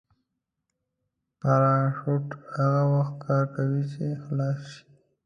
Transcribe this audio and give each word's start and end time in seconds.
پراشوټ 1.39 2.27
هغه 2.55 2.83
وخت 2.93 3.15
کار 3.25 3.43
کوي 3.55 3.83
چې 3.91 4.05
خلاص 4.23 4.59
شي. 4.71 4.83